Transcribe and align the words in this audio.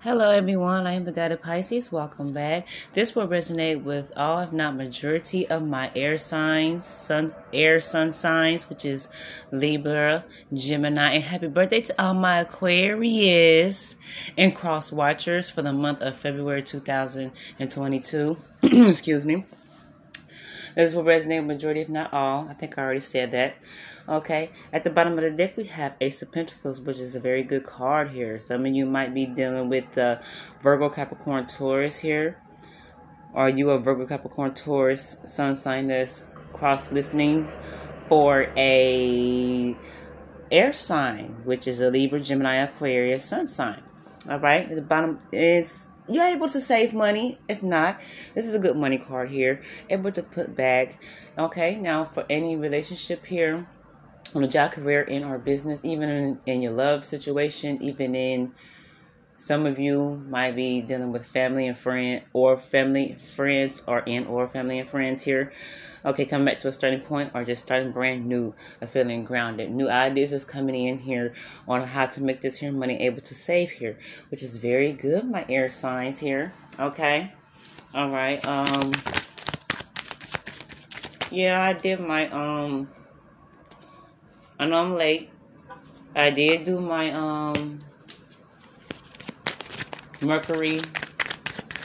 Hello, 0.00 0.30
everyone. 0.30 0.86
I 0.86 0.92
am 0.92 1.06
the 1.06 1.10
guided 1.10 1.42
Pisces. 1.42 1.90
Welcome 1.90 2.32
back. 2.32 2.68
This 2.92 3.16
will 3.16 3.26
resonate 3.26 3.82
with 3.82 4.12
all, 4.16 4.38
if 4.38 4.52
not 4.52 4.76
majority, 4.76 5.48
of 5.48 5.66
my 5.66 5.90
air 5.96 6.16
signs, 6.18 6.84
sun, 6.84 7.34
air 7.52 7.80
sun 7.80 8.12
signs, 8.12 8.68
which 8.68 8.84
is 8.84 9.08
Libra, 9.50 10.24
Gemini, 10.54 11.14
and 11.14 11.24
happy 11.24 11.48
birthday 11.48 11.80
to 11.80 12.00
all 12.00 12.14
my 12.14 12.38
Aquarius 12.38 13.96
and 14.36 14.54
cross 14.54 14.92
watchers 14.92 15.50
for 15.50 15.62
the 15.62 15.72
month 15.72 16.00
of 16.00 16.14
February 16.14 16.62
2022. 16.62 18.36
Excuse 18.62 19.24
me. 19.24 19.46
This 20.78 20.94
will 20.94 21.02
resonate 21.02 21.38
with 21.38 21.48
majority, 21.48 21.80
if 21.80 21.88
not 21.88 22.14
all. 22.14 22.46
I 22.48 22.54
think 22.54 22.78
I 22.78 22.82
already 22.82 23.00
said 23.00 23.32
that. 23.32 23.56
Okay, 24.08 24.50
at 24.72 24.84
the 24.84 24.90
bottom 24.90 25.14
of 25.14 25.22
the 25.22 25.30
deck, 25.32 25.56
we 25.56 25.64
have 25.64 25.96
Ace 26.00 26.22
of 26.22 26.30
Pentacles, 26.30 26.80
which 26.80 26.98
is 26.98 27.16
a 27.16 27.20
very 27.20 27.42
good 27.42 27.64
card 27.64 28.10
here. 28.10 28.38
Some 28.38 28.64
of 28.64 28.72
you 28.72 28.86
might 28.86 29.12
be 29.12 29.26
dealing 29.26 29.68
with 29.68 29.90
the 29.94 30.22
Virgo, 30.62 30.88
Capricorn, 30.88 31.48
Taurus 31.48 31.98
here. 31.98 32.40
Are 33.34 33.48
you 33.50 33.70
a 33.70 33.78
Virgo, 33.80 34.06
Capricorn, 34.06 34.54
Taurus 34.54 35.16
sun 35.24 35.56
sign 35.56 35.88
that's 35.88 36.22
cross 36.52 36.92
listening 36.92 37.50
for 38.06 38.46
a 38.56 39.76
air 40.52 40.72
sign, 40.72 41.38
which 41.42 41.66
is 41.66 41.80
a 41.80 41.90
Libra, 41.90 42.20
Gemini, 42.20 42.54
Aquarius 42.54 43.24
sun 43.24 43.48
sign? 43.48 43.82
All 44.30 44.38
right, 44.38 44.70
at 44.70 44.76
the 44.76 44.82
bottom 44.82 45.18
is 45.32 45.87
you're 46.08 46.26
able 46.26 46.48
to 46.48 46.60
save 46.60 46.94
money. 46.94 47.38
If 47.48 47.62
not, 47.62 48.00
this 48.34 48.46
is 48.46 48.54
a 48.54 48.58
good 48.58 48.76
money 48.76 48.98
card 48.98 49.30
here. 49.30 49.62
Able 49.90 50.12
to 50.12 50.22
put 50.22 50.56
back. 50.56 51.00
Okay, 51.38 51.76
now 51.76 52.04
for 52.04 52.24
any 52.28 52.56
relationship 52.56 53.26
here 53.26 53.66
on 54.34 54.44
a 54.44 54.48
job 54.48 54.72
career 54.72 55.02
in 55.02 55.22
our 55.22 55.38
business, 55.38 55.84
even 55.84 56.08
in, 56.08 56.40
in 56.46 56.62
your 56.62 56.72
love 56.72 57.04
situation, 57.04 57.82
even 57.82 58.14
in 58.14 58.52
some 59.38 59.66
of 59.66 59.78
you 59.78 60.20
might 60.28 60.56
be 60.56 60.82
dealing 60.82 61.12
with 61.12 61.24
family 61.24 61.68
and 61.68 61.78
friend 61.78 62.22
or 62.32 62.56
family 62.56 63.14
friends 63.14 63.80
or 63.86 64.00
in 64.00 64.26
or 64.26 64.48
family 64.48 64.80
and 64.80 64.88
friends 64.88 65.22
here. 65.22 65.52
Okay, 66.04 66.24
coming 66.24 66.44
back 66.44 66.58
to 66.58 66.68
a 66.68 66.72
starting 66.72 67.00
point 67.00 67.30
or 67.34 67.44
just 67.44 67.62
starting 67.62 67.92
brand 67.92 68.26
new, 68.26 68.52
a 68.80 68.86
feeling 68.86 69.24
grounded. 69.24 69.70
New 69.70 69.88
ideas 69.88 70.32
is 70.32 70.44
coming 70.44 70.74
in 70.74 70.98
here 70.98 71.34
on 71.68 71.86
how 71.86 72.06
to 72.06 72.22
make 72.22 72.40
this 72.40 72.58
here 72.58 72.72
money 72.72 73.00
able 73.00 73.20
to 73.20 73.34
save 73.34 73.70
here, 73.70 73.96
which 74.30 74.42
is 74.42 74.56
very 74.56 74.92
good, 74.92 75.24
my 75.24 75.46
air 75.48 75.68
signs 75.68 76.18
here. 76.18 76.52
Okay. 76.78 77.32
All 77.94 78.10
right. 78.10 78.44
Um 78.44 78.92
yeah, 81.30 81.62
I 81.62 81.74
did 81.74 82.00
my 82.00 82.28
um 82.30 82.90
I 84.58 84.66
know 84.66 84.82
I'm 84.82 84.94
late. 84.96 85.30
I 86.16 86.30
did 86.30 86.64
do 86.64 86.80
my 86.80 87.12
um 87.12 87.80
Mercury 90.22 90.80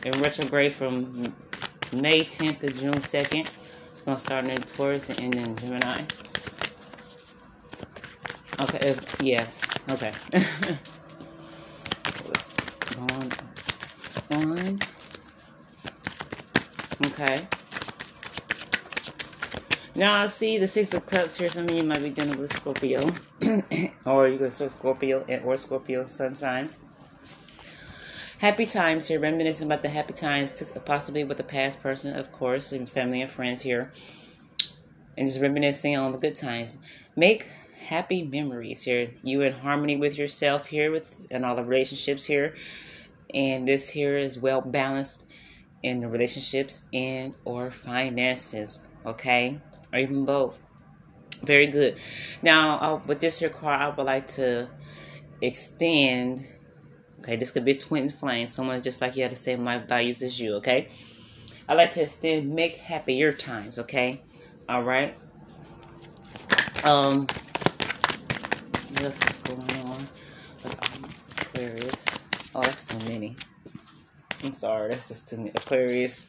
in 0.05 0.21
retrograde 0.21 0.73
from 0.73 1.33
May 1.93 2.21
10th 2.21 2.59
to 2.59 2.67
June 2.73 2.93
2nd. 2.93 3.51
It's 3.91 4.01
gonna 4.01 4.17
start 4.17 4.47
in 4.47 4.61
Taurus 4.63 5.09
and 5.09 5.19
end 5.19 5.35
in 5.35 5.55
Gemini. 5.55 6.05
Okay, 8.59 8.95
yes, 9.21 9.61
okay. 9.89 10.11
on, 12.99 13.31
on. 14.31 14.79
Okay. 17.05 17.47
Now 19.95 20.23
I 20.23 20.25
see 20.25 20.57
the 20.57 20.67
Six 20.67 20.93
of 20.93 21.05
Cups 21.05 21.37
here. 21.37 21.49
Some 21.49 21.65
of 21.65 21.71
you 21.71 21.83
might 21.83 22.01
be 22.01 22.09
dealing 22.09 22.39
with 22.39 22.51
Scorpio, 22.55 22.99
or 24.05 24.27
you 24.27 24.39
could 24.39 24.53
say 24.53 24.69
Scorpio 24.69 25.23
or 25.43 25.57
Scorpio 25.57 26.05
sun 26.05 26.33
sign. 26.33 26.69
Happy 28.43 28.65
times 28.65 29.07
here, 29.07 29.21
reminiscing 29.21 29.67
about 29.67 29.81
the 29.83 29.87
happy 29.87 30.11
times, 30.11 30.61
possibly 30.83 31.23
with 31.23 31.37
the 31.37 31.43
past 31.45 31.81
person, 31.81 32.13
of 32.13 32.29
course, 32.33 32.73
and 32.73 32.89
family 32.89 33.21
and 33.21 33.31
friends 33.31 33.61
here, 33.61 33.89
and 35.17 35.25
just 35.25 35.39
reminiscing 35.39 35.95
on 35.95 36.11
the 36.11 36.17
good 36.17 36.35
times. 36.35 36.75
Make 37.15 37.47
happy 37.87 38.25
memories 38.25 38.83
here. 38.83 39.07
You 39.23 39.43
in 39.43 39.53
harmony 39.53 39.95
with 39.95 40.17
yourself 40.17 40.65
here, 40.65 40.91
with 40.91 41.15
and 41.31 41.45
all 41.45 41.55
the 41.55 41.63
relationships 41.63 42.25
here, 42.25 42.55
and 43.33 43.65
this 43.65 43.87
here 43.87 44.17
is 44.17 44.37
well 44.37 44.59
balanced 44.59 45.25
in 45.81 46.01
the 46.01 46.09
relationships 46.09 46.83
and 46.91 47.37
or 47.45 47.71
finances. 47.71 48.79
Okay 49.05 49.57
or 49.93 49.99
even 49.99 50.25
both. 50.25 50.59
Very 51.43 51.67
good. 51.67 51.97
Now, 52.41 52.77
uh, 52.79 53.01
with 53.07 53.21
this 53.21 53.39
here 53.39 53.47
card, 53.47 53.81
I 53.81 53.87
would 53.95 54.05
like 54.05 54.27
to 54.31 54.67
extend. 55.39 56.45
Okay, 57.23 57.37
this 57.37 57.51
could 57.51 57.63
be 57.63 57.73
twin 57.73 58.09
flame. 58.09 58.47
Someone 58.47 58.81
just 58.81 58.99
like 58.99 59.15
you 59.15 59.23
had 59.23 59.31
the 59.31 59.37
same 59.37 59.63
life 59.63 59.87
values 59.87 60.21
as 60.21 60.37
you. 60.41 60.55
Okay, 60.55 60.89
I 61.69 61.73
like 61.73 61.91
to 61.91 62.01
extend 62.01 62.53
make 62.53 62.75
happier 62.75 63.31
times. 63.31 63.79
Okay, 63.79 64.21
all 64.67 64.83
right. 64.83 65.15
Um, 66.83 67.27
what 68.89 69.03
else 69.03 69.17
is 69.31 69.39
going 69.43 69.87
on 69.87 69.99
um, 70.65 71.09
Aquarius? 71.39 72.05
Oh, 72.53 72.61
that's 72.61 72.83
too 72.83 72.99
many. 73.07 73.37
I'm 74.43 74.53
sorry, 74.53 74.89
that's 74.89 75.07
just 75.07 75.29
too 75.29 75.37
many. 75.37 75.51
Aquarius, 75.51 76.27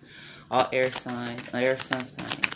all 0.49 0.69
air 0.73 0.93
signs, 0.93 1.43
air 1.53 1.77
sun 1.77 2.05
signs. 2.05 2.54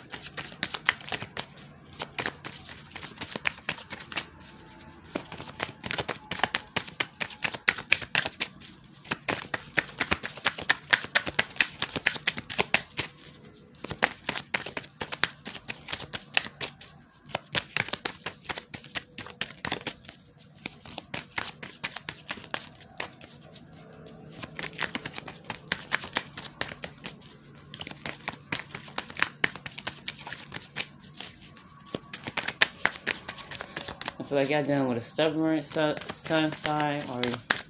Feel 34.29 34.37
like 34.37 34.49
y'all 34.51 34.63
dealing 34.63 34.87
with 34.87 34.99
a 34.99 35.01
stubborn 35.01 35.63
sun, 35.63 36.51
sign, 36.51 37.01
or 37.09 37.21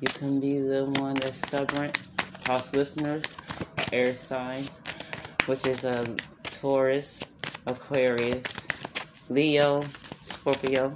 you 0.02 0.08
can 0.09 0.42
be 0.42 0.59
the 0.59 0.84
one 1.00 1.14
that's 1.14 1.38
stubborn. 1.38 1.90
Cross 2.44 2.74
listeners, 2.74 3.24
air 3.94 4.14
signs, 4.14 4.81
which 5.46 5.66
is 5.66 5.86
a 5.86 6.14
Taurus, 6.44 7.24
Aquarius, 7.66 8.44
Leo, 9.30 9.80
Scorpio. 10.22 10.92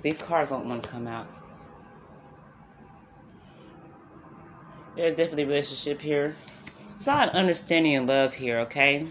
These 0.00 0.16
cards 0.16 0.48
don't 0.48 0.66
want 0.66 0.82
to 0.82 0.88
come 0.88 1.06
out. 1.06 1.28
There's 4.96 5.12
definitely 5.12 5.44
relationship 5.44 6.00
here. 6.00 6.34
It's 6.96 7.06
not 7.06 7.28
understanding 7.34 7.94
and 7.94 8.08
love 8.08 8.32
here, 8.32 8.60
okay? 8.60 9.06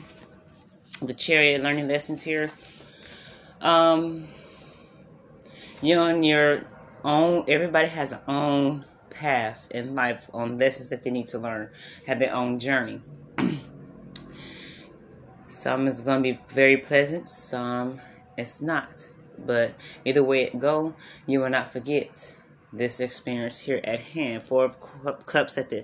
The 1.03 1.13
chariot 1.13 1.61
learning 1.61 1.87
lessons 1.87 2.23
here 2.23 2.49
um, 3.61 4.27
you 5.81 5.95
know, 5.95 6.03
on 6.03 6.23
your 6.23 6.63
own, 7.03 7.45
everybody 7.47 7.87
has 7.87 8.11
their 8.11 8.21
own 8.27 8.85
path 9.09 9.67
in 9.71 9.95
life 9.95 10.29
on 10.33 10.57
lessons 10.57 10.89
that 10.89 11.03
they 11.03 11.09
need 11.09 11.27
to 11.27 11.39
learn, 11.39 11.69
have 12.07 12.19
their 12.19 12.33
own 12.33 12.59
journey. 12.59 13.01
some 15.47 15.87
is 15.87 16.01
going 16.01 16.23
to 16.23 16.33
be 16.33 16.39
very 16.49 16.77
pleasant, 16.77 17.27
some 17.27 17.99
it's 18.37 18.61
not. 18.61 19.09
But 19.43 19.75
either 20.05 20.23
way 20.23 20.43
it 20.43 20.59
go, 20.59 20.93
you 21.25 21.39
will 21.39 21.49
not 21.49 21.71
forget 21.71 22.35
this 22.71 22.99
experience 22.99 23.59
here 23.59 23.81
at 23.83 23.99
hand. 23.99 24.43
Four 24.43 24.65
of 24.65 25.25
Cups 25.25 25.57
at 25.57 25.69
the 25.69 25.83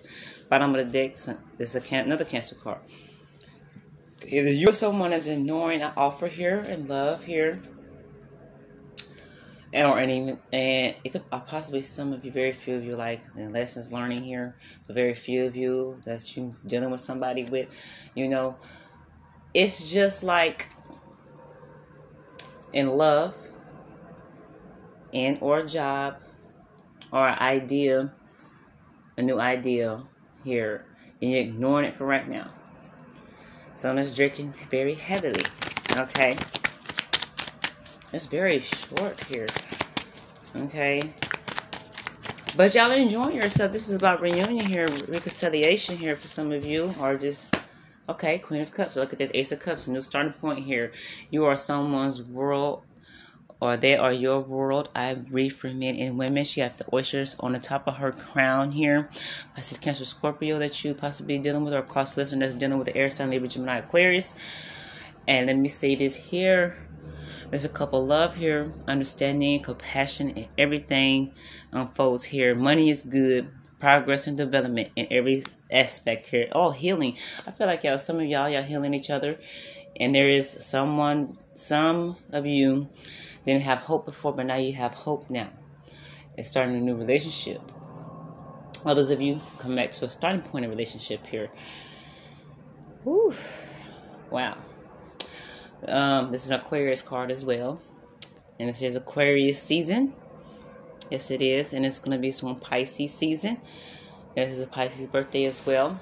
bottom 0.49 0.75
of 0.75 0.85
the 0.85 0.91
deck. 0.91 1.17
This 1.57 1.75
is 1.75 1.91
another 1.91 2.25
Cancer 2.25 2.55
card. 2.55 2.79
Either 4.25 4.51
you 4.51 4.69
or 4.69 4.73
someone 4.73 5.13
is 5.13 5.27
ignoring 5.27 5.81
an 5.81 5.91
offer 5.95 6.27
here 6.27 6.59
and 6.67 6.89
love 6.89 7.23
here, 7.23 7.59
and 9.73 9.87
or 9.87 9.99
any, 9.99 10.37
and 10.51 10.95
it 11.03 11.11
could 11.11 11.23
uh, 11.31 11.39
possibly 11.39 11.81
some 11.81 12.13
of 12.13 12.25
you, 12.25 12.31
very 12.31 12.51
few 12.51 12.75
of 12.75 12.83
you, 12.83 12.95
like 12.95 13.21
and 13.35 13.53
lessons 13.53 13.91
learning 13.91 14.23
here, 14.23 14.55
but 14.85 14.95
very 14.95 15.13
few 15.13 15.45
of 15.45 15.55
you 15.55 15.97
that 16.05 16.35
you 16.35 16.51
dealing 16.65 16.89
with 16.89 17.01
somebody 17.01 17.43
with, 17.45 17.67
you 18.15 18.27
know, 18.27 18.57
it's 19.53 19.91
just 19.91 20.23
like 20.23 20.69
in 22.73 22.97
love, 22.97 23.35
in 25.11 25.37
or 25.41 25.63
job, 25.63 26.17
or 27.11 27.27
idea, 27.27 28.11
a 29.17 29.21
new 29.21 29.39
idea 29.39 30.03
here, 30.43 30.85
and 31.21 31.31
you're 31.31 31.41
ignoring 31.41 31.85
it 31.85 31.95
for 31.95 32.05
right 32.05 32.27
now. 32.27 32.51
Someone's 33.77 34.15
drinking 34.15 34.55
very 34.71 34.95
heavily. 34.95 35.45
Okay. 35.97 36.35
It's 38.11 38.25
very 38.25 38.61
short 38.61 39.23
here. 39.25 39.45
Okay. 40.55 41.13
But 42.55 42.73
y'all 42.73 42.89
enjoying 42.89 43.35
yourself. 43.35 43.71
This 43.71 43.87
is 43.87 43.93
about 43.93 44.19
reunion 44.19 44.65
here, 44.65 44.87
reconciliation 45.07 45.95
here 45.95 46.15
for 46.15 46.27
some 46.27 46.51
of 46.51 46.65
you, 46.65 46.91
or 46.99 47.17
just 47.17 47.55
okay, 48.09 48.39
Queen 48.39 48.63
of 48.63 48.71
Cups. 48.71 48.95
Look 48.95 49.13
at 49.13 49.19
this 49.19 49.29
Ace 49.35 49.51
of 49.51 49.59
Cups, 49.59 49.87
new 49.87 50.01
starting 50.01 50.33
point 50.33 50.57
here. 50.57 50.91
You 51.29 51.45
are 51.45 51.55
someone's 51.55 52.23
world 52.23 52.81
or 53.59 53.77
they 53.77 53.95
are 53.95 54.13
your 54.13 54.39
world. 54.41 54.89
I 54.95 55.17
read 55.29 55.49
for 55.49 55.69
men 55.69 55.95
and 55.95 56.17
women. 56.17 56.43
She 56.43 56.61
has 56.61 56.75
the 56.75 56.85
oysters 56.93 57.35
on 57.39 57.53
the 57.53 57.59
top 57.59 57.87
of 57.87 57.97
her 57.97 58.11
crown 58.11 58.71
here. 58.71 59.09
Pisces, 59.55 59.77
Cancer, 59.77 60.05
Scorpio 60.05 60.59
that 60.59 60.83
you 60.83 60.93
possibly 60.93 61.39
dealing 61.39 61.63
with, 61.63 61.73
or 61.73 61.81
cross 61.81 62.17
listener 62.17 62.45
that's 62.45 62.55
dealing 62.55 62.77
with 62.77 62.87
the 62.87 62.95
air 62.95 63.09
sign, 63.09 63.29
Libra, 63.29 63.47
Gemini, 63.47 63.79
Aquarius. 63.79 64.35
And 65.27 65.47
let 65.47 65.57
me 65.57 65.67
say 65.67 65.95
this 65.95 66.15
here. 66.15 66.77
There's 67.49 67.65
a 67.65 67.69
couple 67.69 68.05
love 68.05 68.35
here, 68.35 68.73
understanding, 68.87 69.61
compassion, 69.61 70.31
and 70.31 70.47
everything 70.57 71.33
unfolds 71.71 72.25
here. 72.25 72.53
Money 72.53 72.89
is 72.89 73.03
good, 73.03 73.49
progress 73.79 74.27
and 74.27 74.37
development 74.37 74.89
in 74.95 75.07
every 75.11 75.43
aspect 75.71 76.27
here. 76.27 76.47
Oh, 76.51 76.71
healing. 76.71 77.15
I 77.45 77.51
feel 77.51 77.67
like 77.67 77.83
y'all, 77.83 77.99
some 77.99 78.17
of 78.17 78.25
y'all, 78.25 78.49
y'all 78.49 78.63
healing 78.63 78.93
each 78.93 79.09
other. 79.09 79.39
And 79.99 80.13
there 80.13 80.29
is 80.29 80.57
someone, 80.59 81.37
some 81.53 82.17
of 82.31 82.45
you 82.45 82.89
didn't 83.47 83.63
have 83.63 83.79
hope 83.79 84.05
before, 84.05 84.33
but 84.33 84.45
now 84.45 84.57
you 84.57 84.73
have 84.73 84.93
hope 84.93 85.29
now. 85.29 85.49
It's 86.37 86.49
starting 86.49 86.75
a 86.75 86.79
new 86.79 86.95
relationship. 86.95 87.61
Others 88.85 89.09
of 89.09 89.21
you 89.21 89.39
come 89.57 89.75
back 89.75 89.91
to 89.91 90.05
a 90.05 90.09
starting 90.09 90.41
point 90.41 90.65
of 90.65 90.71
relationship 90.71 91.25
here. 91.25 91.49
Whew. 93.03 93.33
Wow. 94.29 94.57
Um, 95.87 96.31
this 96.31 96.43
is 96.43 96.51
an 96.51 96.59
Aquarius 96.59 97.01
card 97.01 97.31
as 97.31 97.45
well. 97.45 97.81
And 98.59 98.69
this 98.69 98.81
is 98.81 98.95
Aquarius 98.95 99.61
season. 99.61 100.13
Yes, 101.09 101.31
it 101.31 101.41
is. 101.41 101.73
And 101.73 101.85
it's 101.85 101.99
going 101.99 102.17
to 102.17 102.21
be 102.21 102.31
some 102.31 102.59
Pisces 102.59 103.13
season. 103.13 103.61
This 104.35 104.51
is 104.51 104.59
a 104.59 104.67
Pisces 104.67 105.05
birthday 105.05 105.45
as 105.45 105.65
well. 105.65 105.99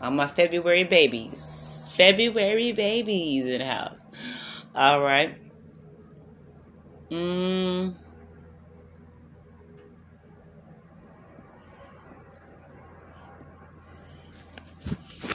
I'm 0.00 0.16
my 0.16 0.28
February 0.28 0.84
babies. 0.84 1.90
February 1.96 2.72
babies 2.72 3.46
in 3.46 3.58
the 3.58 3.66
house. 3.66 3.98
All 4.74 5.00
right. 5.00 5.49
Mm. 7.10 7.94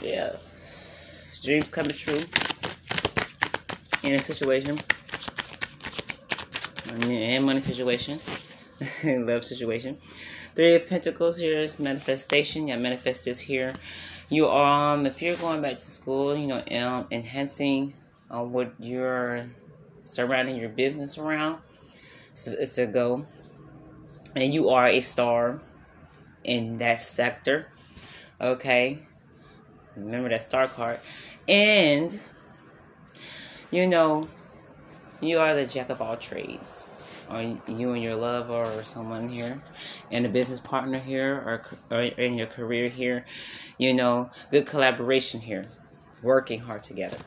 Yeah. 0.02 0.36
Dreams 1.44 1.70
coming 1.70 1.92
true 1.92 2.22
in 4.04 4.16
a 4.16 4.20
situation. 4.20 4.80
And 6.88 7.46
money 7.46 7.60
situation. 7.60 8.20
Love 9.04 9.44
situation. 9.44 9.98
Three 10.56 10.76
of 10.76 10.88
Pentacles 10.88 11.38
here 11.38 11.60
is 11.60 11.78
manifestation. 11.80 12.70
Yeah, 12.70 12.78
manifest 12.78 13.26
this 13.26 13.40
here. 13.40 13.74
You 14.30 14.48
um 14.48 15.06
if 15.06 15.22
you're 15.22 15.36
going 15.36 15.62
back 15.62 15.78
to 15.78 15.92
school, 15.92 16.36
you 16.38 16.48
know, 16.48 16.64
um, 16.80 17.08
enhancing 17.12 17.94
uh, 18.32 18.44
what 18.44 18.74
you're 18.80 19.50
surrounding 20.06 20.56
your 20.56 20.70
business 20.70 21.18
around. 21.18 21.60
So 22.34 22.54
it's 22.58 22.78
a 22.78 22.86
go. 22.86 23.26
And 24.36 24.54
you 24.54 24.70
are 24.70 24.88
a 24.88 25.02
star 25.02 25.60
in 26.44 26.78
that 26.78 27.02
sector. 27.02 27.68
Okay. 28.40 29.00
Remember 29.98 30.30
that 30.30 30.44
star 30.44 30.68
card. 30.68 31.00
And 31.48 32.18
you 33.72 33.88
know, 33.88 34.28
you 35.22 35.40
are 35.40 35.54
the 35.54 35.66
jack 35.66 35.90
of 35.90 36.02
all 36.02 36.16
trades. 36.16 36.88
Or 37.30 37.42
you 37.42 37.94
and 37.94 38.04
your 38.04 38.16
love 38.16 38.52
or 38.52 38.84
someone 38.84 39.28
here, 39.28 39.60
and 40.12 40.28
a 40.28 40.30
business 40.30 40.60
partner 40.60 41.00
here, 41.00 41.34
or, 41.34 41.64
or 41.90 42.04
in 42.04 42.36
your 42.36 42.46
career 42.46 42.88
here, 42.88 43.26
you 43.80 43.96
know, 43.96 44.30
good 44.52 44.68
collaboration 44.68 45.42
here, 45.42 45.66
working 46.22 46.60
hard 46.60 46.84
together. 46.84 47.18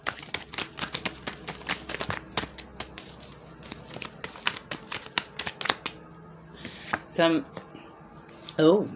Some, 7.18 7.44
oh, 8.60 8.88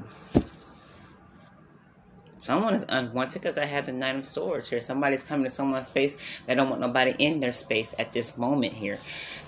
Someone 2.38 2.72
is 2.72 2.86
unwanted 2.88 3.42
because 3.42 3.58
I 3.58 3.64
have 3.64 3.86
the 3.86 3.92
Nine 3.92 4.18
of 4.18 4.26
Swords 4.26 4.70
here. 4.70 4.78
Somebody's 4.78 5.24
coming 5.24 5.42
to 5.42 5.50
someone's 5.50 5.86
space. 5.86 6.14
They 6.46 6.54
don't 6.54 6.70
want 6.70 6.80
nobody 6.80 7.16
in 7.18 7.40
their 7.40 7.52
space 7.52 7.96
at 7.98 8.12
this 8.12 8.38
moment 8.38 8.74
here. 8.74 8.96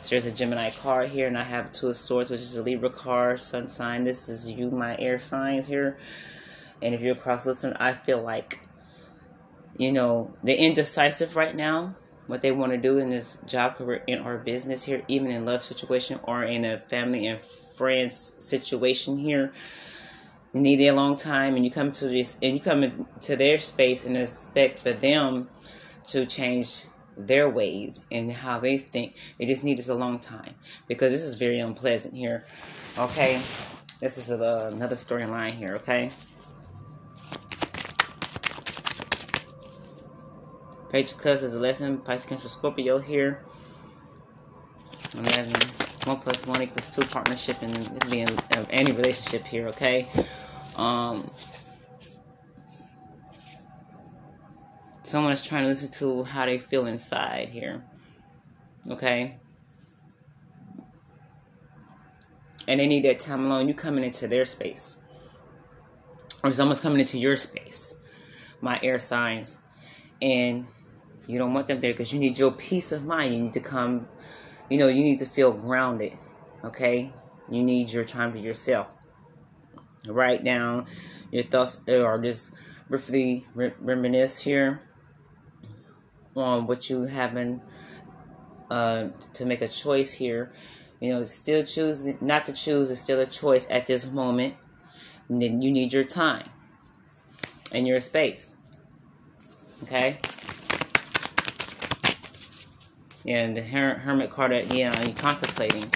So 0.02 0.10
there's 0.10 0.26
a 0.26 0.32
Gemini 0.32 0.70
card 0.70 1.10
here, 1.10 1.28
and 1.28 1.38
I 1.38 1.44
have 1.44 1.70
Two 1.70 1.90
of 1.90 1.96
Swords, 1.96 2.32
which 2.32 2.40
is 2.40 2.56
a 2.56 2.64
Libra 2.64 2.90
card, 2.90 3.38
Sun 3.38 3.68
sign. 3.68 4.02
This 4.02 4.28
is 4.28 4.50
you, 4.50 4.72
my 4.72 4.98
air 4.98 5.20
signs 5.20 5.68
here. 5.68 5.96
And 6.82 6.96
if 6.96 7.00
you're 7.00 7.14
a 7.14 7.20
cross 7.20 7.46
listener, 7.46 7.76
I 7.78 7.92
feel 7.92 8.22
like, 8.22 8.58
you 9.78 9.92
know, 9.92 10.34
they're 10.42 10.56
indecisive 10.56 11.36
right 11.36 11.54
now. 11.54 11.94
What 12.26 12.42
they 12.42 12.50
want 12.50 12.72
to 12.72 12.78
do 12.78 12.98
in 12.98 13.08
this 13.08 13.38
job, 13.46 13.76
career, 13.76 14.02
in 14.08 14.18
our 14.18 14.36
business 14.36 14.82
here, 14.82 15.04
even 15.06 15.30
in 15.30 15.44
love 15.44 15.62
situation 15.62 16.18
or 16.24 16.42
in 16.42 16.64
a 16.64 16.80
family 16.80 17.28
and 17.28 17.38
friends 17.74 18.34
situation 18.38 19.16
here 19.16 19.52
you 20.52 20.60
need 20.60 20.80
a 20.82 20.92
long 20.92 21.16
time 21.16 21.56
and 21.56 21.64
you 21.64 21.70
come 21.70 21.90
to 21.90 22.08
this 22.08 22.36
and 22.42 22.54
you 22.54 22.60
come 22.60 22.82
into 22.82 23.36
their 23.36 23.58
space 23.58 24.04
and 24.04 24.16
expect 24.16 24.78
for 24.78 24.92
them 24.92 25.48
to 26.06 26.24
change 26.24 26.86
their 27.16 27.48
ways 27.48 28.00
and 28.10 28.32
how 28.32 28.58
they 28.58 28.78
think 28.78 29.14
they 29.38 29.46
just 29.46 29.62
need 29.64 29.78
this 29.78 29.88
a 29.88 29.94
long 29.94 30.18
time 30.18 30.54
because 30.88 31.12
this 31.12 31.22
is 31.22 31.34
very 31.34 31.60
unpleasant 31.60 32.14
here 32.14 32.44
okay 32.98 33.40
this 34.00 34.18
is 34.18 34.30
a, 34.30 34.70
another 34.72 34.96
storyline 34.96 35.52
here 35.52 35.76
okay 35.76 36.10
Page 40.94 41.10
of 41.10 41.18
Cups 41.18 41.42
is 41.42 41.56
a 41.56 41.58
lesson. 41.58 42.00
Pisces, 42.02 42.24
Cancer, 42.24 42.48
Scorpio 42.48 43.00
here. 43.00 43.42
11. 45.14 45.83
1 46.04 46.18
plus 46.18 46.46
1 46.46 46.62
equals 46.62 46.90
2 46.90 47.02
partnership 47.02 47.62
and 47.62 48.10
being 48.10 48.28
any 48.70 48.92
relationship 48.92 49.44
here, 49.44 49.68
okay? 49.68 50.06
Um, 50.76 51.30
someone 55.02 55.32
is 55.32 55.40
trying 55.40 55.62
to 55.62 55.68
listen 55.68 55.90
to 55.92 56.24
how 56.24 56.46
they 56.46 56.58
feel 56.58 56.86
inside 56.86 57.50
here. 57.50 57.84
Okay? 58.90 59.36
And 62.66 62.80
they 62.80 62.86
need 62.86 63.04
that 63.04 63.20
time 63.20 63.46
alone. 63.46 63.68
You 63.68 63.74
coming 63.74 64.04
into 64.04 64.26
their 64.26 64.44
space. 64.44 64.96
Or 66.42 66.52
someone's 66.52 66.80
coming 66.80 67.00
into 67.00 67.18
your 67.18 67.36
space. 67.36 67.94
My 68.60 68.80
air 68.82 68.98
signs. 68.98 69.58
And 70.20 70.66
you 71.26 71.38
don't 71.38 71.54
want 71.54 71.68
them 71.68 71.80
there 71.80 71.92
because 71.92 72.12
you 72.12 72.18
need 72.18 72.38
your 72.38 72.50
peace 72.50 72.92
of 72.92 73.04
mind. 73.04 73.34
You 73.34 73.40
need 73.42 73.52
to 73.54 73.60
come, 73.60 74.08
you 74.74 74.80
know, 74.80 74.88
you 74.88 75.04
need 75.04 75.18
to 75.20 75.24
feel 75.24 75.52
grounded. 75.52 76.18
Okay? 76.64 77.12
You 77.48 77.62
need 77.62 77.92
your 77.92 78.02
time 78.02 78.32
to 78.32 78.40
yourself 78.40 78.88
write 80.08 80.42
down 80.42 80.84
your 81.30 81.44
thoughts 81.44 81.80
or 81.86 82.18
just 82.18 82.50
briefly 82.90 83.46
re- 83.54 83.72
reminisce 83.78 84.40
here 84.40 84.82
on 86.34 86.66
what 86.66 86.90
you 86.90 87.04
haven't 87.04 87.62
uh, 88.68 89.10
to 89.32 89.46
make 89.46 89.62
a 89.62 89.68
choice 89.68 90.14
here. 90.14 90.52
You 90.98 91.10
know, 91.10 91.24
still 91.24 91.62
choosing 91.62 92.18
not 92.20 92.44
to 92.46 92.52
choose 92.52 92.90
is 92.90 93.00
still 93.00 93.20
a 93.20 93.26
choice 93.26 93.68
at 93.70 93.86
this 93.86 94.10
moment. 94.10 94.56
And 95.28 95.40
then 95.40 95.62
you 95.62 95.70
need 95.70 95.92
your 95.92 96.02
time 96.02 96.50
and 97.70 97.86
your 97.86 98.00
space. 98.00 98.56
Okay? 99.84 100.18
And 103.26 103.56
the 103.56 103.62
her- 103.62 103.94
hermit 103.94 104.30
card, 104.30 104.52
yeah, 104.72 105.02
you're 105.02 105.14
contemplating. 105.14 105.90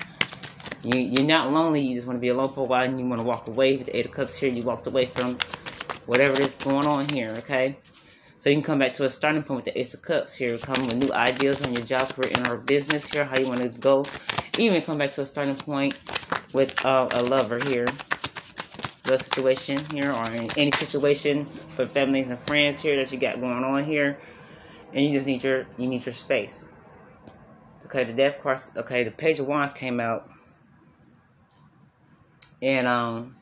You, 0.83 0.99
you're 1.01 1.27
not 1.27 1.53
lonely. 1.53 1.83
You 1.85 1.95
just 1.95 2.07
want 2.07 2.17
to 2.17 2.21
be 2.21 2.29
alone 2.29 2.51
for 2.51 2.61
a 2.61 2.65
while 2.65 2.85
and 2.85 2.99
you 2.99 3.07
want 3.07 3.21
to 3.21 3.27
walk 3.27 3.49
away. 3.49 3.77
With 3.77 3.87
the 3.87 3.97
Eight 3.97 4.07
of 4.07 4.13
Cups 4.13 4.37
here, 4.37 4.51
you 4.51 4.63
walked 4.63 4.87
away 4.87 5.07
from 5.07 5.39
whatever 6.07 6.41
is 6.41 6.59
going 6.59 6.87
on 6.87 7.09
here, 7.11 7.35
okay? 7.39 7.77
So 8.37 8.49
you 8.51 8.57
can 8.57 8.63
come 8.63 8.79
back 8.79 8.93
to 8.95 9.05
a 9.05 9.11
starting 9.11 9.43
point 9.43 9.57
with 9.57 9.65
the 9.67 9.79
Ace 9.79 9.95
of 9.95 10.03
Cups 10.03 10.35
here. 10.35 10.57
Come 10.59 10.87
with 10.87 10.97
new 10.97 11.13
ideas 11.13 11.61
on 11.63 11.73
your 11.73 11.85
job, 11.85 12.09
career, 12.15 12.31
and 12.37 12.47
our 12.47 12.57
business 12.57 13.11
here, 13.11 13.25
how 13.25 13.39
you 13.39 13.49
want 13.49 13.61
to 13.61 13.69
go. 13.69 14.07
Even 14.57 14.81
come 14.81 14.99
back 14.99 15.11
to 15.13 15.23
a 15.23 15.27
starting 15.27 15.57
point 15.57 15.99
with 16.53 16.85
uh, 16.87 17.09
a 17.13 17.23
lover 17.23 17.59
here. 17.59 17.87
Love 19.09 19.23
situation 19.23 19.79
here 19.91 20.13
or 20.13 20.31
in 20.31 20.49
any 20.57 20.71
situation 20.73 21.47
for 21.75 21.87
families 21.87 22.31
and 22.31 22.39
friends 22.47 22.81
here 22.81 22.97
that 22.97 23.11
you 23.13 23.19
got 23.19 23.41
going 23.41 23.65
on 23.65 23.85
here. 23.85 24.19
And 24.93 25.05
you 25.05 25.13
just 25.13 25.27
need 25.27 25.43
your 25.43 25.67
you 25.77 25.87
need 25.87 26.07
your 26.07 26.15
space. 26.15 26.65
Okay, 27.89 28.05
the 28.05 28.13
death 28.13 28.43
card 28.43 28.61
okay, 28.77 29.03
the 29.03 29.11
page 29.11 29.39
of 29.39 29.47
wands 29.47 29.73
came 29.73 29.99
out 29.99 30.31
and 32.61 32.87
um 32.87 33.35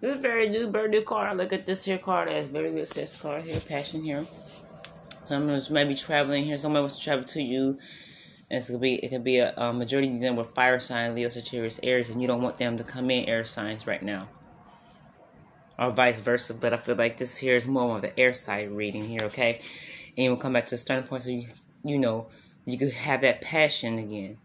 This 0.00 0.14
is 0.14 0.22
very 0.22 0.48
new, 0.48 0.70
very 0.70 0.88
new 0.88 1.02
card. 1.02 1.36
Look 1.36 1.52
at 1.52 1.66
this 1.66 1.84
here 1.84 1.98
card. 1.98 2.28
That's 2.28 2.46
very 2.46 2.70
good 2.70 2.86
sex 2.86 3.20
card 3.20 3.42
here. 3.42 3.60
Passion 3.60 4.02
here. 4.02 4.24
Someone 5.24 5.60
might 5.70 5.88
be 5.88 5.96
traveling 5.96 6.44
here. 6.44 6.56
Someone 6.56 6.82
wants 6.82 6.96
to 6.96 7.02
travel 7.02 7.24
to 7.24 7.42
you. 7.42 7.78
And 8.48 8.62
it 8.62 8.66
could 8.66 8.80
be 8.80 8.94
it 8.94 9.08
could 9.08 9.24
be 9.24 9.38
a, 9.38 9.52
a 9.56 9.72
majority 9.72 10.14
of 10.14 10.20
them 10.20 10.36
with 10.36 10.54
fire 10.54 10.80
sign, 10.80 11.14
Leo, 11.14 11.28
Sagittarius, 11.28 11.80
Aries, 11.82 12.08
and 12.10 12.22
you 12.22 12.28
don't 12.28 12.40
want 12.40 12.56
them 12.58 12.78
to 12.78 12.84
come 12.84 13.10
in 13.10 13.28
air 13.28 13.44
signs 13.44 13.86
right 13.86 14.02
now, 14.02 14.28
or 15.78 15.90
vice 15.90 16.20
versa. 16.20 16.54
But 16.54 16.72
I 16.72 16.76
feel 16.76 16.96
like 16.96 17.16
this 17.16 17.38
here 17.38 17.56
is 17.56 17.66
more 17.66 17.96
of 17.96 18.02
the 18.02 18.18
air 18.18 18.32
side 18.32 18.70
reading 18.70 19.04
here, 19.04 19.20
okay? 19.24 19.60
And 20.16 20.32
we'll 20.32 20.40
come 20.40 20.52
back 20.52 20.66
to 20.66 20.70
the 20.72 20.78
starting 20.78 21.06
point, 21.06 21.22
so 21.22 21.30
you 21.30 21.46
you 21.84 21.98
know 21.98 22.26
you 22.64 22.76
could 22.76 22.92
have 22.92 23.20
that 23.22 23.40
passion 23.40 23.98
again. 23.98 24.38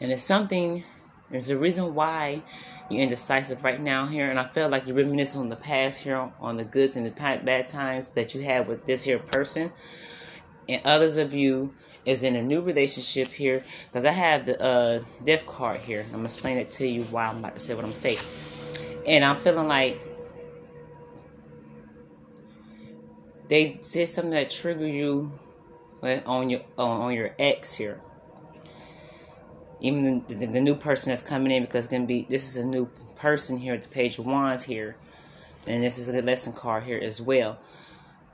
And 0.00 0.12
it's 0.12 0.22
something. 0.22 0.84
There's 1.30 1.50
a 1.50 1.58
reason 1.58 1.94
why 1.94 2.42
you're 2.88 3.02
indecisive 3.02 3.64
right 3.64 3.80
now 3.80 4.06
here, 4.06 4.30
and 4.30 4.38
I 4.38 4.46
feel 4.46 4.68
like 4.68 4.86
you're 4.86 4.96
reminiscing 4.96 5.40
on 5.40 5.48
the 5.48 5.56
past 5.56 6.02
here, 6.02 6.30
on 6.40 6.56
the 6.56 6.64
goods 6.64 6.96
and 6.96 7.04
the 7.04 7.10
bad 7.10 7.66
times 7.66 8.10
that 8.10 8.34
you 8.34 8.42
had 8.42 8.68
with 8.68 8.86
this 8.86 9.04
here 9.04 9.18
person 9.18 9.72
and 10.68 10.82
others 10.84 11.16
of 11.16 11.34
you 11.34 11.74
is 12.04 12.24
in 12.24 12.36
a 12.36 12.42
new 12.42 12.60
relationship 12.60 13.28
here 13.28 13.64
because 13.86 14.04
I 14.04 14.12
have 14.12 14.46
the 14.46 14.60
uh, 14.62 15.02
death 15.24 15.46
card 15.46 15.80
here. 15.80 16.02
I'm 16.06 16.12
gonna 16.12 16.24
explain 16.24 16.58
it 16.58 16.70
to 16.72 16.86
you 16.86 17.02
why 17.04 17.26
I'm 17.26 17.38
about 17.38 17.54
to 17.54 17.58
say 17.58 17.74
what 17.74 17.84
I'm 17.84 17.94
saying. 17.94 18.18
And 19.06 19.24
I'm 19.24 19.36
feeling 19.36 19.68
like 19.68 20.00
they 23.48 23.80
did 23.92 24.08
something 24.08 24.32
that 24.32 24.50
triggered 24.50 24.90
you 24.90 25.32
on 26.02 26.50
your 26.50 26.60
on, 26.76 27.00
on 27.02 27.12
your 27.14 27.34
ex 27.38 27.74
here. 27.74 28.00
Even 29.80 30.24
the, 30.26 30.34
the, 30.34 30.46
the, 30.46 30.60
new 30.60 30.74
person 30.74 31.10
that's 31.10 31.22
coming 31.22 31.52
in 31.52 31.62
because 31.62 31.84
it's 31.84 31.92
gonna 31.92 32.06
be 32.06 32.26
this 32.28 32.48
is 32.48 32.56
a 32.56 32.64
new 32.64 32.86
person 33.16 33.58
here 33.58 33.74
at 33.74 33.82
the 33.82 33.88
page 33.88 34.18
of 34.18 34.26
wands 34.26 34.64
here, 34.64 34.96
and 35.66 35.82
this 35.82 35.98
is 35.98 36.08
a 36.08 36.22
lesson 36.22 36.52
card 36.52 36.84
here 36.84 36.98
as 36.98 37.20
well. 37.20 37.58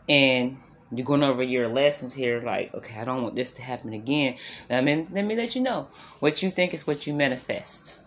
And 0.09 0.57
you're 0.91 1.07
going 1.07 1.23
over 1.23 1.43
your 1.43 1.69
lessons 1.69 2.13
here, 2.13 2.41
like, 2.41 2.73
okay, 2.75 3.01
I 3.01 3.05
don't 3.05 3.23
want 3.23 3.35
this 3.35 3.51
to 3.53 3.63
happen 3.63 3.93
again. 3.93 4.37
I 4.69 4.81
mean, 4.83 5.09
let 5.11 5.25
me 5.25 5.37
let 5.37 5.55
you 5.55 5.63
know 5.63 5.89
what 6.21 6.43
you 6.43 6.51
think 6.51 6.75
is 6.75 6.87
what 6.87 7.07
you 7.07 7.15
manifest. 7.15 8.02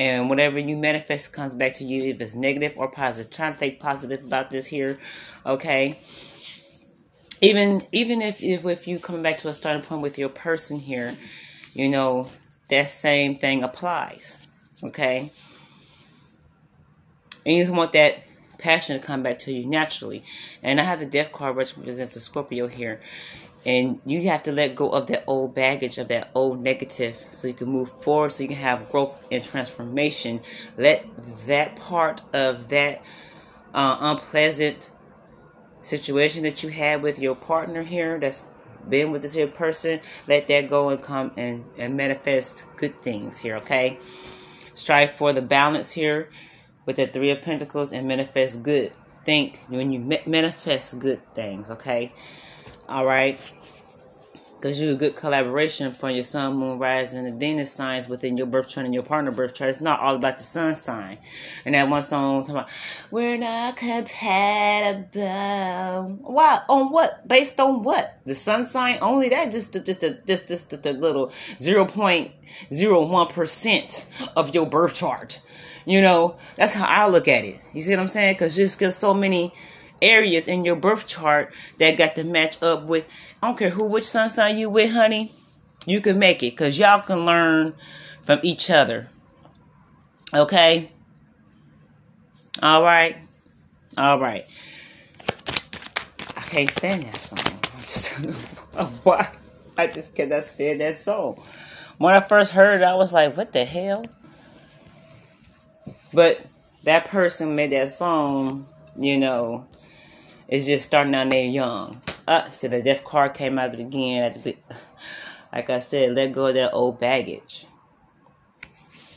And 0.00 0.30
whatever 0.30 0.58
you 0.58 0.78
manifest 0.78 1.34
comes 1.34 1.52
back 1.52 1.74
to 1.74 1.84
you, 1.84 2.04
if 2.04 2.22
it's 2.22 2.34
negative 2.34 2.72
or 2.76 2.90
positive. 2.90 3.30
Try 3.30 3.50
to 3.50 3.54
think 3.54 3.80
positive 3.80 4.24
about 4.24 4.48
this 4.48 4.64
here, 4.64 4.98
okay? 5.44 5.98
Even 7.42 7.82
even 7.92 8.22
if, 8.22 8.42
if 8.42 8.64
if 8.64 8.88
you 8.88 8.98
coming 8.98 9.20
back 9.20 9.36
to 9.38 9.48
a 9.48 9.52
starting 9.52 9.82
point 9.82 10.00
with 10.00 10.16
your 10.16 10.30
person 10.30 10.78
here, 10.78 11.14
you 11.74 11.90
know 11.90 12.30
that 12.68 12.88
same 12.88 13.36
thing 13.36 13.62
applies, 13.62 14.38
okay? 14.82 15.30
And 17.44 17.56
you 17.56 17.62
just 17.62 17.74
want 17.74 17.92
that 17.92 18.22
passion 18.56 18.98
to 18.98 19.06
come 19.06 19.22
back 19.22 19.38
to 19.40 19.52
you 19.52 19.66
naturally. 19.66 20.24
And 20.62 20.80
I 20.80 20.84
have 20.84 21.00
the 21.00 21.06
death 21.06 21.30
card, 21.30 21.56
which 21.56 21.76
represents 21.76 22.14
the 22.14 22.20
Scorpio 22.20 22.68
here. 22.68 23.02
And 23.66 24.00
you 24.06 24.22
have 24.28 24.42
to 24.44 24.52
let 24.52 24.74
go 24.74 24.88
of 24.90 25.06
that 25.08 25.24
old 25.26 25.54
baggage, 25.54 25.98
of 25.98 26.08
that 26.08 26.30
old 26.34 26.60
negative, 26.60 27.22
so 27.30 27.46
you 27.46 27.54
can 27.54 27.68
move 27.68 27.90
forward, 28.02 28.32
so 28.32 28.42
you 28.42 28.48
can 28.48 28.58
have 28.58 28.90
growth 28.90 29.22
and 29.30 29.44
transformation. 29.44 30.40
Let 30.78 31.04
that 31.46 31.76
part 31.76 32.22
of 32.32 32.68
that 32.68 33.02
uh, 33.74 33.96
unpleasant 34.00 34.88
situation 35.82 36.42
that 36.44 36.62
you 36.62 36.70
had 36.70 37.02
with 37.02 37.18
your 37.18 37.34
partner 37.34 37.82
here 37.82 38.18
that's 38.18 38.44
been 38.88 39.10
with 39.10 39.22
this 39.22 39.34
here 39.34 39.46
person, 39.46 40.00
let 40.26 40.48
that 40.48 40.70
go 40.70 40.88
and 40.88 41.02
come 41.02 41.32
and, 41.36 41.64
and 41.76 41.96
manifest 41.96 42.64
good 42.76 43.00
things 43.00 43.38
here, 43.38 43.56
okay? 43.56 43.98
Strive 44.74 45.12
for 45.12 45.32
the 45.32 45.42
balance 45.42 45.92
here 45.92 46.30
with 46.86 46.96
the 46.96 47.06
Three 47.06 47.30
of 47.30 47.42
Pentacles 47.42 47.92
and 47.92 48.08
manifest 48.08 48.62
good. 48.62 48.92
Think 49.24 49.60
when 49.68 49.92
you 49.92 50.00
manifest 50.26 50.98
good 50.98 51.20
things, 51.34 51.70
okay? 51.70 52.12
All 52.90 53.06
right. 53.06 53.38
Because 54.56 54.80
you 54.80 54.90
a 54.90 54.96
good 54.96 55.14
collaboration 55.14 55.92
from 55.92 56.10
your 56.10 56.24
sun, 56.24 56.56
moon, 56.56 56.80
rising, 56.80 57.24
and 57.24 57.38
Venus 57.38 57.72
signs 57.72 58.08
within 58.08 58.36
your 58.36 58.48
birth 58.48 58.66
chart 58.66 58.84
and 58.84 58.92
your 58.92 59.04
partner 59.04 59.30
birth 59.30 59.54
chart. 59.54 59.70
It's 59.70 59.80
not 59.80 60.00
all 60.00 60.16
about 60.16 60.38
the 60.38 60.42
sun 60.42 60.74
sign. 60.74 61.18
And 61.64 61.76
that 61.76 61.88
one 61.88 62.02
song 62.02 62.40
talking 62.40 62.56
about 62.56 62.68
we're 63.12 63.38
not 63.38 63.76
compatible. 63.76 65.08
Why? 66.20 66.62
On 66.68 66.90
what? 66.90 67.28
Based 67.28 67.60
on 67.60 67.84
what? 67.84 68.18
The 68.24 68.34
sun 68.34 68.64
sign 68.64 68.98
only? 69.00 69.28
That 69.28 69.52
just 69.52 69.72
just 69.72 69.86
just 69.86 70.00
just 70.00 70.48
just, 70.48 70.68
just 70.68 70.84
a 70.84 70.92
little 70.92 71.32
zero 71.62 71.84
point 71.86 72.32
zero 72.72 73.06
one 73.06 73.28
percent 73.28 74.08
of 74.36 74.52
your 74.52 74.66
birth 74.66 74.94
chart. 74.94 75.40
You 75.86 76.02
know, 76.02 76.36
that's 76.56 76.74
how 76.74 76.86
I 76.86 77.08
look 77.08 77.28
at 77.28 77.44
it. 77.44 77.60
You 77.72 77.82
see 77.82 77.92
what 77.92 78.00
I'm 78.00 78.08
saying? 78.08 78.34
Because 78.34 78.56
just 78.56 78.76
because 78.78 78.96
so 78.96 79.14
many 79.14 79.54
areas 80.02 80.48
in 80.48 80.64
your 80.64 80.76
birth 80.76 81.06
chart 81.06 81.52
that 81.78 81.96
got 81.96 82.14
to 82.16 82.24
match 82.24 82.62
up 82.62 82.84
with, 82.84 83.06
I 83.42 83.48
don't 83.48 83.58
care 83.58 83.70
who, 83.70 83.84
which 83.84 84.04
sun 84.04 84.30
sign 84.30 84.58
you 84.58 84.70
with, 84.70 84.92
honey, 84.92 85.32
you 85.86 86.00
can 86.00 86.18
make 86.18 86.42
it 86.42 86.52
because 86.52 86.78
y'all 86.78 87.00
can 87.00 87.24
learn 87.24 87.74
from 88.22 88.40
each 88.42 88.70
other. 88.70 89.08
Okay? 90.34 90.90
All 92.62 92.82
right? 92.82 93.16
All 93.96 94.18
right. 94.20 94.46
I 96.36 96.42
can't 96.42 96.70
stand 96.70 97.04
that 97.04 97.16
song. 97.16 98.36
Why? 99.02 99.28
I 99.76 99.86
just 99.86 100.14
cannot 100.14 100.44
stand 100.44 100.80
that 100.80 100.98
song. 100.98 101.42
When 101.98 102.14
I 102.14 102.20
first 102.20 102.52
heard 102.52 102.82
it, 102.82 102.84
I 102.84 102.94
was 102.94 103.12
like, 103.12 103.36
what 103.36 103.52
the 103.52 103.64
hell? 103.64 104.04
But 106.12 106.40
that 106.84 107.06
person 107.06 107.54
made 107.54 107.72
that 107.72 107.90
song, 107.90 108.66
you 108.98 109.18
know, 109.18 109.66
is 110.50 110.66
just 110.66 110.84
starting 110.84 111.14
out 111.14 111.30
there 111.30 111.44
young. 111.44 112.02
Uh, 112.26 112.50
so 112.50 112.68
the 112.68 112.82
death 112.82 113.04
card 113.04 113.34
came 113.34 113.58
out 113.58 113.78
again. 113.78 114.42
Like 115.52 115.70
I 115.70 115.78
said, 115.78 116.14
let 116.14 116.32
go 116.32 116.46
of 116.46 116.54
that 116.54 116.72
old 116.72 117.00
baggage 117.00 117.66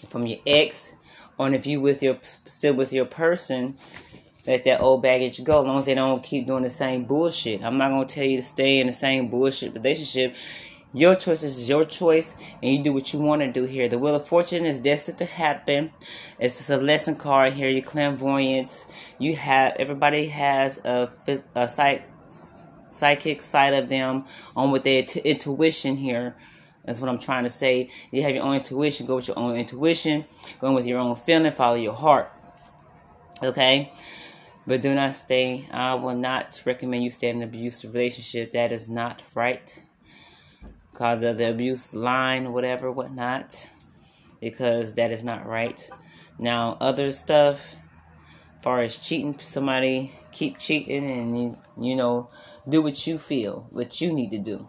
from 0.09 0.25
your 0.25 0.39
ex, 0.45 0.95
or 1.37 1.51
if 1.51 1.65
you 1.65 1.81
with 1.81 2.01
your 2.01 2.17
still 2.45 2.75
with 2.75 2.93
your 2.93 3.05
person, 3.05 3.77
let 4.45 4.63
that 4.65 4.81
old 4.81 5.01
baggage 5.01 5.43
go. 5.43 5.61
As 5.61 5.65
long 5.65 5.77
as 5.79 5.85
they 5.85 5.95
don't 5.95 6.23
keep 6.23 6.45
doing 6.45 6.63
the 6.63 6.69
same 6.69 7.05
bullshit. 7.05 7.63
I'm 7.63 7.77
not 7.77 7.89
gonna 7.89 8.05
tell 8.05 8.23
you 8.23 8.37
to 8.37 8.43
stay 8.43 8.79
in 8.79 8.87
the 8.87 8.93
same 8.93 9.29
bullshit 9.29 9.73
relationship. 9.73 10.35
Your 10.95 11.15
choice 11.15 11.41
is 11.41 11.67
your 11.67 11.85
choice, 11.85 12.35
and 12.62 12.71
you 12.71 12.83
do 12.83 12.93
what 12.93 13.12
you 13.13 13.19
want 13.19 13.41
to 13.41 13.51
do 13.51 13.63
here. 13.63 13.89
The 13.89 13.97
Wheel 13.97 14.15
of 14.15 14.27
Fortune 14.27 14.63
is 14.63 14.79
destined 14.79 15.17
to 15.17 15.25
happen. 15.25 15.91
It's 16.39 16.57
just 16.57 16.69
a 16.69 16.77
lesson 16.77 17.15
card 17.15 17.53
here. 17.53 17.67
Your 17.67 17.81
clairvoyance. 17.81 18.85
You 19.17 19.35
have 19.35 19.73
everybody 19.79 20.27
has 20.27 20.77
a, 20.77 21.12
a 21.55 21.67
psych, 21.67 22.03
psychic 22.89 23.41
side 23.41 23.73
of 23.73 23.89
them 23.89 24.25
on 24.55 24.69
with 24.69 24.83
their 24.83 25.01
t- 25.01 25.19
intuition 25.21 25.97
here. 25.97 26.35
That's 26.85 27.00
what 27.00 27.09
I'm 27.09 27.19
trying 27.19 27.43
to 27.43 27.50
say. 27.50 27.89
You 28.12 28.21
have 28.21 28.35
your 28.35 28.43
own 28.43 28.55
intuition. 28.55 29.07
Go 29.07 29.15
with 29.15 29.27
your 29.27 29.39
own 29.39 29.55
intuition. 29.55 30.25
Going 30.59 30.75
with 30.75 30.85
your 30.85 31.00
own 31.00 31.15
feeling. 31.15 31.51
Follow 31.51 31.75
your 31.75 31.93
heart. 31.93 32.31
Okay. 33.41 33.91
But 34.67 34.83
do 34.83 34.93
not 34.93 35.15
stay. 35.15 35.67
I 35.71 35.95
will 35.95 36.15
not 36.15 36.62
recommend 36.65 37.03
you 37.03 37.09
stay 37.09 37.29
in 37.29 37.38
an 37.38 37.43
abusive 37.43 37.93
relationship. 37.95 38.51
That 38.51 38.71
is 38.71 38.88
not 38.88 39.23
right 39.33 39.81
call 40.93 41.17
the, 41.17 41.33
the 41.33 41.50
abuse 41.50 41.93
line, 41.93 42.53
whatever, 42.53 42.91
whatnot, 42.91 43.67
because 44.39 44.93
that 44.95 45.12
is 45.12 45.23
not 45.23 45.45
right. 45.45 45.89
Now, 46.39 46.77
other 46.79 47.12
stuff, 47.12 47.75
far 48.62 48.81
as 48.81 48.97
cheating 48.97 49.38
somebody, 49.39 50.12
keep 50.31 50.57
cheating 50.57 51.09
and 51.09 51.39
you, 51.39 51.57
you 51.79 51.95
know, 51.95 52.29
do 52.67 52.81
what 52.81 53.05
you 53.05 53.17
feel, 53.17 53.67
what 53.71 54.01
you 54.01 54.13
need 54.13 54.31
to 54.31 54.39
do. 54.39 54.67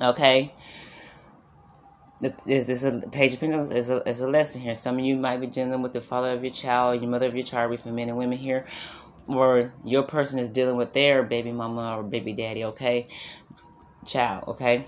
Okay? 0.00 0.54
Is 2.46 2.66
this 2.66 2.82
a 2.84 3.02
page 3.12 3.34
of 3.34 3.40
pentacles? 3.40 3.70
Is 3.70 3.90
a, 3.90 4.08
is 4.08 4.20
a 4.20 4.28
lesson 4.28 4.60
here. 4.60 4.74
Some 4.74 4.98
of 4.98 5.04
you 5.04 5.16
might 5.16 5.40
be 5.40 5.46
dealing 5.46 5.82
with 5.82 5.92
the 5.92 6.00
father 6.00 6.32
of 6.32 6.42
your 6.42 6.52
child, 6.52 7.02
your 7.02 7.10
mother 7.10 7.26
of 7.26 7.34
your 7.34 7.44
child, 7.44 7.70
we 7.70 7.76
for 7.76 7.90
men 7.90 8.08
and 8.08 8.16
women 8.16 8.38
here, 8.38 8.66
or 9.26 9.72
your 9.84 10.04
person 10.04 10.38
is 10.38 10.50
dealing 10.50 10.76
with 10.76 10.92
their 10.92 11.22
baby 11.22 11.52
mama 11.52 11.96
or 11.96 12.02
baby 12.02 12.32
daddy. 12.32 12.64
Okay, 12.64 13.08
child. 14.06 14.44
Okay, 14.48 14.84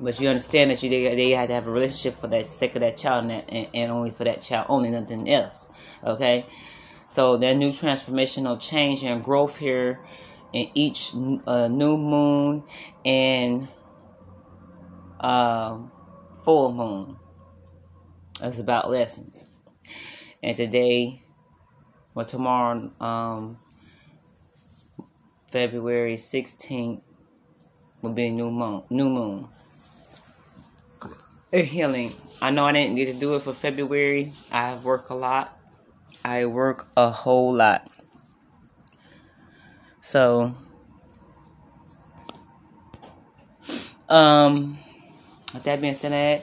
but 0.00 0.20
you 0.20 0.28
understand 0.28 0.70
that 0.70 0.82
you 0.82 0.90
they, 0.90 1.30
had 1.30 1.48
to 1.48 1.54
have 1.54 1.66
a 1.66 1.70
relationship 1.70 2.20
for 2.20 2.26
that 2.28 2.46
sake 2.46 2.74
of 2.74 2.80
that 2.80 2.96
child 2.96 3.24
and, 3.24 3.30
that, 3.30 3.44
and, 3.48 3.68
and 3.74 3.92
only 3.92 4.10
for 4.10 4.24
that 4.24 4.40
child, 4.40 4.66
only 4.68 4.90
nothing 4.90 5.30
else. 5.30 5.68
Okay, 6.04 6.46
so 7.06 7.36
that 7.36 7.54
new 7.54 7.70
transformational 7.70 8.60
change 8.60 9.02
and 9.04 9.22
growth 9.22 9.56
here 9.56 10.00
in 10.52 10.70
each 10.74 11.12
uh, 11.46 11.68
new 11.68 11.96
moon 11.96 12.62
and 13.04 13.68
uh, 15.20 15.78
full 16.44 16.72
moon 16.72 17.16
is 18.42 18.60
about 18.60 18.90
lessons. 18.90 19.48
And 20.42 20.56
today, 20.56 21.22
well, 22.14 22.26
tomorrow, 22.26 22.90
um, 23.00 23.58
February 25.50 26.16
16th, 26.16 27.00
be 28.12 28.26
a 28.26 28.30
new 28.30 28.50
moon. 28.50 28.82
New 28.90 29.08
moon 29.08 29.48
a 31.54 31.62
healing. 31.62 32.10
I 32.42 32.50
know 32.50 32.64
I 32.64 32.72
didn't 32.72 32.94
need 32.94 33.04
to 33.06 33.14
do 33.14 33.36
it 33.36 33.42
for 33.42 33.52
February. 33.52 34.32
I 34.50 34.76
work 34.78 35.08
a 35.10 35.14
lot. 35.14 35.56
I 36.24 36.46
work 36.46 36.88
a 36.96 37.10
whole 37.10 37.54
lot. 37.54 37.88
So, 40.00 40.52
um, 44.08 44.78
with 45.54 45.62
that 45.62 45.80
being 45.80 45.94
said, 45.94 46.42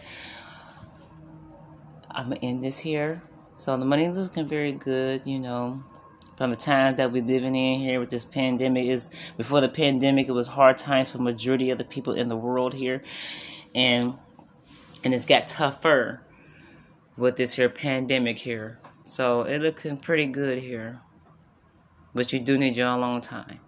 I'm 2.09 2.29
gonna 2.29 2.39
end 2.41 2.63
this 2.63 2.79
here. 2.79 3.21
So 3.57 3.75
the 3.77 3.85
money 3.85 4.05
is 4.05 4.17
looking 4.17 4.47
very 4.47 4.71
good, 4.71 5.27
you 5.27 5.39
know. 5.39 5.83
From 6.41 6.49
the 6.49 6.55
times 6.55 6.97
that 6.97 7.11
we're 7.11 7.21
living 7.21 7.55
in 7.55 7.79
here 7.79 7.99
with 7.99 8.09
this 8.09 8.25
pandemic 8.25 8.87
is 8.87 9.11
before 9.37 9.61
the 9.61 9.69
pandemic 9.69 10.27
it 10.27 10.31
was 10.31 10.47
hard 10.47 10.75
times 10.75 11.11
for 11.11 11.19
majority 11.19 11.69
of 11.69 11.77
the 11.77 11.83
people 11.83 12.13
in 12.13 12.29
the 12.29 12.35
world 12.35 12.73
here. 12.73 13.03
And 13.75 14.15
and 15.03 15.13
it's 15.13 15.27
got 15.27 15.45
tougher 15.45 16.23
with 17.15 17.35
this 17.35 17.53
here 17.53 17.69
pandemic 17.69 18.39
here. 18.39 18.79
So 19.03 19.43
it 19.43 19.61
looking 19.61 19.97
pretty 19.97 20.25
good 20.25 20.57
here. 20.57 21.01
But 22.15 22.33
you 22.33 22.39
do 22.39 22.57
need 22.57 22.75
your 22.75 22.97
long 22.97 23.21
time. 23.21 23.59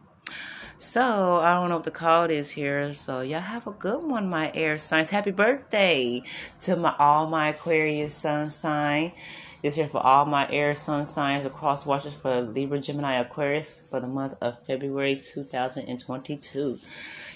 So 0.80 1.42
I 1.42 1.54
don't 1.54 1.70
know 1.70 1.76
what 1.76 1.84
the 1.84 1.92
call 1.92 2.24
is 2.32 2.50
here. 2.50 2.92
So 2.94 3.22
y'all 3.22 3.40
have 3.40 3.68
a 3.68 3.72
good 3.72 4.04
one, 4.04 4.32
my 4.32 4.52
air 4.56 4.80
signs. 4.80 5.12
Happy 5.12 5.30
birthday 5.30 6.24
to 6.62 6.76
my 6.76 6.96
all 6.98 7.28
my 7.28 7.50
Aquarius 7.50 8.16
sun 8.16 8.50
sign. 8.50 9.12
This 9.64 9.76
here 9.76 9.88
for 9.88 10.06
all 10.06 10.26
my 10.26 10.52
air 10.52 10.76
sun 10.76 11.06
signs 11.06 11.46
across 11.46 11.86
watches 11.86 12.14
for 12.14 12.42
Libra, 12.42 12.80
Gemini, 12.80 13.14
Aquarius 13.14 13.82
for 13.90 14.02
the 14.02 14.10
month 14.10 14.34
of 14.42 14.62
February 14.66 15.16
2022. 15.16 16.80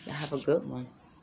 Y'all 0.05 0.13
have 0.13 0.33
a 0.33 0.37
good 0.37 0.65
one. 0.65 0.87